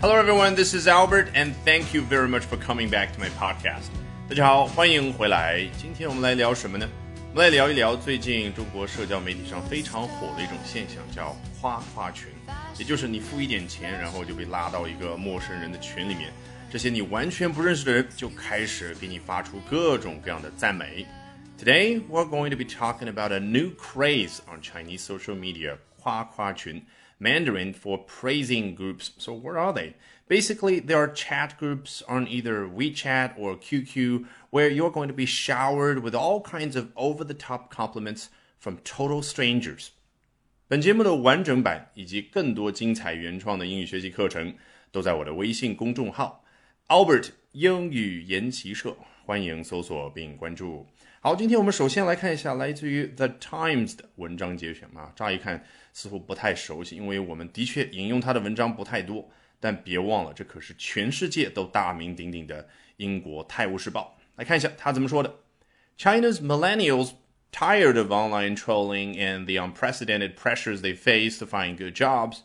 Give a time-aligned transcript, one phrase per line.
[0.00, 0.54] Hello, everyone.
[0.54, 3.88] This is Albert, and thank you very much for coming back to my podcast.
[4.28, 5.66] 大家好，欢迎回来。
[5.78, 6.88] 今天我们来聊什么呢？
[7.32, 12.28] 我们来聊一聊最近中国社交媒体上非常火的一种现象，叫夸夸群，
[12.78, 16.32] 也就是你付一点钱，然后就被拉到一个陌生人的群里面，
[16.70, 21.06] 这些你完全不认识的人就开始给你发出各种各样的赞美。
[21.58, 26.84] Today we're going to be talking about a new craze on Chinese social media, 夸夸群。
[27.20, 29.12] Mandarin for praising groups.
[29.18, 29.94] So, what are they?
[30.28, 35.24] Basically, there are chat groups on either WeChat or QQ where you're going to be
[35.24, 38.28] showered with all kinds of over the top compliments
[38.58, 39.90] from total strangers.
[40.66, 44.54] 本节目的完整版以及更多精彩原创的英语学习课程
[44.90, 46.44] 都在我的微信公众号
[46.88, 50.86] Albert 英语研习社，欢迎搜索并关注。
[51.20, 59.28] 好，今天我们首先来看一下来自于 The Times 的文章节选啊，乍一看似乎不太熟悉，因为我们的确引用他的文章不太多。
[59.58, 64.14] 但别忘了，这可是全世界都大名鼎鼎的英国《泰晤士报》。
[64.36, 65.36] 来看一下他怎么说的：
[65.96, 67.12] China's millennials
[67.50, 72.40] tired of online trolling and the unprecedented pressures they face to find good jobs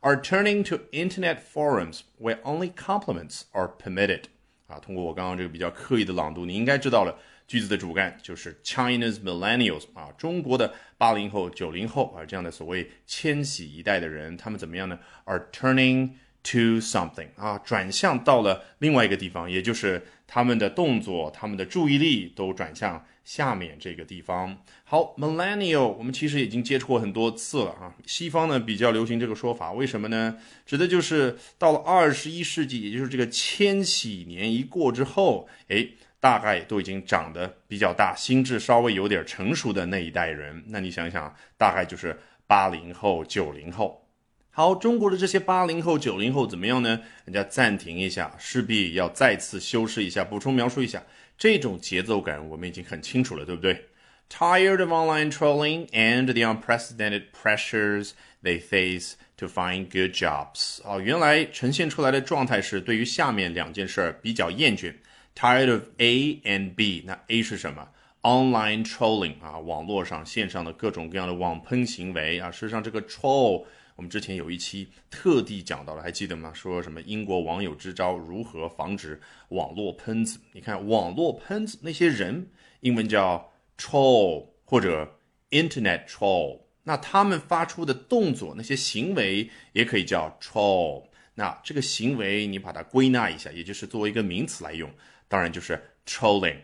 [0.00, 4.24] are turning to internet forums where only compliments are permitted。
[4.66, 7.18] 啊，通过我刚刚这个比较刻意的朗读，你应该知道了。
[7.47, 16.11] 句子的主干就是 China's millennials 啊，中国的八零后、九零后啊，这样的所谓千禧一代的人，他们怎么样呢？Are turning
[16.43, 24.57] to something 啊，转向到了另外一个地方，也就是他们的动作、他们的注意力都转向下面这个地方。
[24.83, 30.37] 好，millennial 我们其实已经接触过很多次了啊，西方呢比较流行这个说法，为什么呢？
[30.65, 35.89] 指的就是到了二十一世纪，也就是这个千禧年一过之后，哎。
[36.23, 44.07] 大概都已经长得比较大，心智稍微有点成熟的那一代人，那你想想，大概就是八零后、九零后。
[44.49, 47.01] 好，中国的这些八零后、九零后怎么样呢？
[47.25, 51.03] 人家暂停一下，势必要再次修饰一下，补充描述一下
[51.37, 53.83] 这种节奏感，我们已经很清楚了，对不对
[54.29, 58.11] ？Tired of online trolling and the unprecedented pressures
[58.41, 60.79] they face to find good jobs。
[60.85, 64.93] 哦，原来呈现出来的状态是对于下面两件事比较厌倦。
[65.35, 67.89] Tired of A and B，那 A 是什么
[68.21, 72.51] ？Online trolling 啊，网络上线上的各种各样的网喷行为啊。
[72.51, 76.53] 事实上，这个 troll 我们之前有一期特地讲到了，还记得吗？
[76.53, 80.39] 说什么英国网友支招，如何防止网络喷子？
[80.53, 82.47] 你看，网络喷子那些人，
[82.81, 85.19] 英文叫 troll 或者
[85.49, 91.03] internet troll，那他们发出的动作，那些行为也可以叫 troll。
[91.35, 94.89] 那这个行为你把它归纳一下，也就是作为一个名词来用。
[95.33, 96.57] 当然就是 trolling。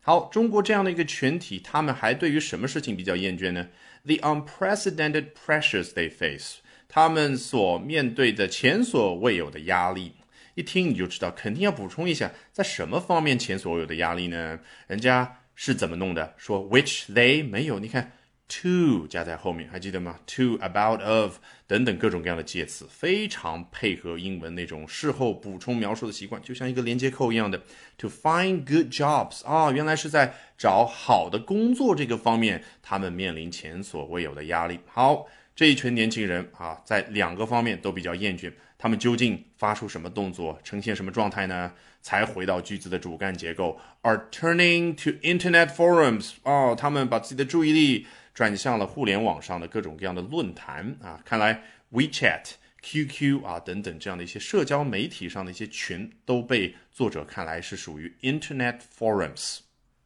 [0.00, 3.66] 好，中国这样的一个群体，他们还对于什么事情比较厌倦呢
[4.04, 10.12] ？The unprecedented pressures they face，他们所面对的前所未有的压力。
[10.54, 14.60] 一听你就知道，肯定要补充一下，在什么方面前所未有的压力呢？
[14.86, 16.34] 人家是怎么弄的？
[16.36, 18.12] 说 which they 没有，你看。
[18.48, 27.60] To 加在后面，还记得吗？to about of 等等各种各样的介词，非常配合英文那种事后补充描述的习惯，就像一个连接扣一样的。
[27.98, 34.78] To find good jobs 啊，原来是在找好的工作这个方面，他们面临前所未有的压力。
[34.86, 41.72] 好，这一群年轻人啊，在两个方面都比较厌倦，他们究竟发出什么动作，呈现什么状态呢？
[42.02, 48.06] 才回到句子的主干结构，are turning to internet forums 哦，他们把自己的注意力。
[48.36, 51.58] 转向了互联网上的各种各样的论坛啊，看来
[51.90, 52.42] WeChat、
[52.82, 59.60] QQ 啊等等这样的一些社交媒体上的一些群都被作者看来是属于 Internet forums。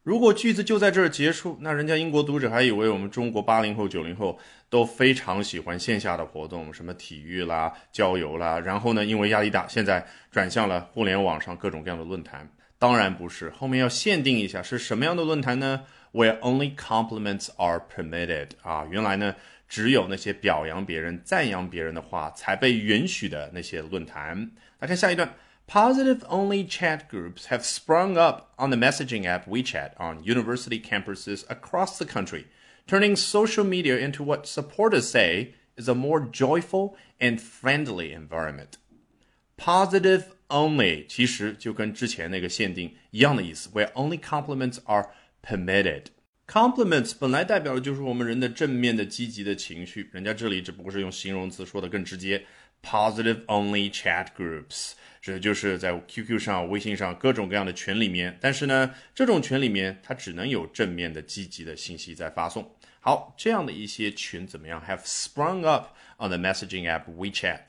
[0.05, 4.39] 如果句子就在这儿结束，那人家英国读者还以为我们中国八零后、九零后
[4.69, 12.49] 都非常喜欢线下的活动，什么体育啦、郊游啦，然后呢，因为压力大，现在转向了互联网上各种各样的论坛。
[12.79, 19.36] 当然不是，后面要限定一下是什么样的论坛呢 ？where only compliments are permitted 啊，原来呢
[19.68, 24.52] 只有那些表扬别人、赞扬别人的话才被允许的那些论坛。
[24.80, 25.34] 来看下一段。
[25.68, 31.98] Positive only chat groups have sprung up on the messaging app WeChat on university campuses across
[31.98, 32.46] the country,
[32.86, 38.78] turning social media into what supporters say is a more joyful and friendly environment.
[39.58, 45.08] Positive only 其实就跟之前那个限定一样的意思，where only compliments are
[45.43, 46.05] permitted。
[46.47, 52.45] Compliments 本来代表的就是我们人的正面的、积极的情绪，人家这里只不过是用形容词说的更直接。
[52.83, 62.75] Positive only chat groups，指的就是在 QQ 上、微信上各种各样的群里面，但是呢，这种群里面它只能有正面的、积极的信息在发送。
[63.01, 67.61] 好，这样的一些群怎么样？Have sprung up on the messaging app WeChat。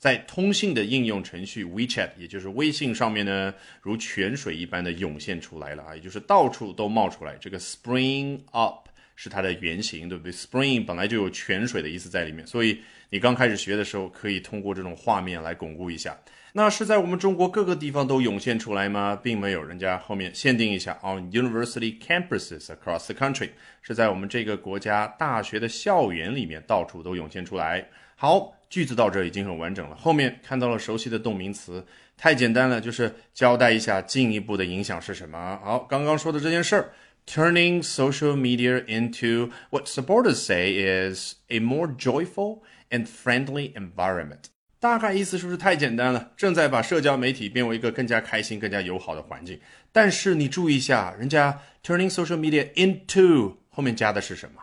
[0.00, 7.36] 在通信的应用程序 WeChat，也就是微信上面呢，如泉水一般的涌现出来了啊，也就是到处都冒出来。
[7.38, 12.80] 这个 spring up 是它的原型，对不对？Spring 本来就有泉水的意思在里面，所以
[13.10, 16.18] 你刚开始学的时候，可以通过这种画面来巩固一下。
[16.52, 19.14] 那是在我们中国各个地方都涌现出来吗？
[19.14, 23.50] 并没有，人家后面限定一下，on university campuses across the country，
[23.82, 27.86] 是在我们这个国家大学的校园里面到处都涌现出来。
[28.16, 31.84] 好，句子到这已经很完整了，后面看到了熟悉的动名词，
[32.16, 35.60] 太简单了，就是交代一下进一步的影响是什么。
[35.64, 36.92] 好，刚刚说的这件事儿
[37.26, 44.44] ，turning social media into what supporters say is a more joyful and friendly environment。
[44.78, 46.30] 大概意思是不是太简单了？
[46.36, 49.60] 正在把社交媒体变为一个更加开心、更加友好的环境。
[49.90, 54.62] 但是你注意一下，人家 turning social media into 后面加的是什么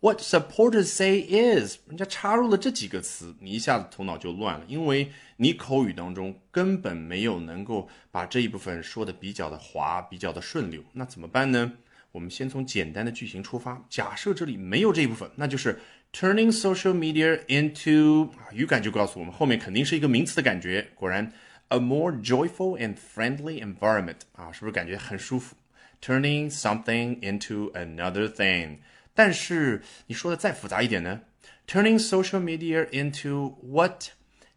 [0.00, 10.82] ？What supporters say is 人家插入了这几个词，你一下子头脑就乱了，因为你口语当中根本没有能够把这一部分说的比较的滑、比较的顺溜。
[10.92, 11.72] 那怎么办呢？
[12.12, 15.78] 我们先从简单的句型出发，假设这里没有这一部分，那就是。
[16.12, 20.88] Turning social media into 语感就告诉我们后面肯定是一个名词的感觉。
[20.96, 21.32] 果然
[21.68, 25.54] ，a more joyful and friendly environment 啊，是不是感觉很舒服
[26.02, 28.78] ？Turning something into another thing。
[29.13, 31.21] 但是你说的再复杂一点呢？
[31.67, 34.09] Turning social media into what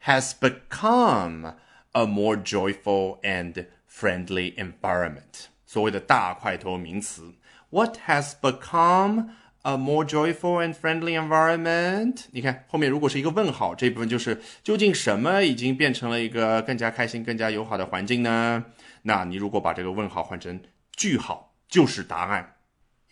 [0.05, 1.55] has become
[1.93, 5.47] a more joyful and friendly environment。
[5.67, 7.35] 所谓的大块头名词，
[7.71, 9.31] what has become
[9.63, 12.27] A more joyful and friendly environment。
[12.31, 18.65] 你看后面如果是一个问号，这部分就是究竟什么已经变成了一个更加开心、更加友好的环境呢？
[19.03, 20.61] 那你如果把这个问号换成
[20.93, 22.55] 句号，就是答案，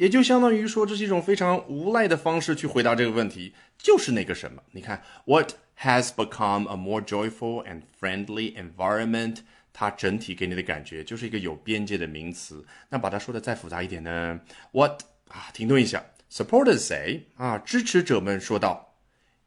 [0.00, 4.62] 也就相当于说这是一种非常无赖的方式去回答这个问题，就是那个什么。
[4.72, 9.38] 你看，What has become a more joyful and friendly environment？
[9.72, 12.64] 它整体给你的感觉就是一个有边界的名词。
[12.88, 14.40] 那把它说的再复杂一点呢？
[14.72, 16.04] What 啊，停顿一下。
[16.30, 18.94] Supporters say 啊，支持者们说道，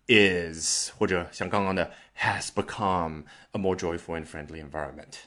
[0.08, 5.26] is 或者像刚刚的 has become a more joyful and friendly environment.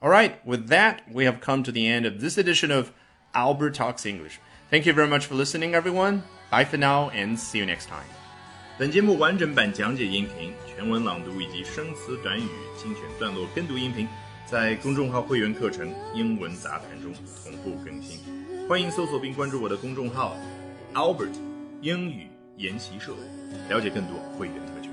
[0.00, 2.90] All right, with that, we have come to the end of this edition of
[3.32, 4.38] Albert Talks English.
[4.69, 6.23] Thank you very much for listening, everyone.
[6.51, 8.03] Bye for now, and see you next time.
[8.77, 14.05] 本节目完整版讲解音频、全文朗读以及生词短语精选段落跟读音频，
[14.45, 17.13] 在公众号会员课程《英文杂谈》中
[17.45, 18.19] 同步更新。
[18.67, 20.35] 欢迎搜索并关注我的公众号
[20.93, 21.39] Albert
[21.81, 22.27] 英语
[22.57, 23.13] 研习社，
[23.69, 24.86] 了解更多会员特权。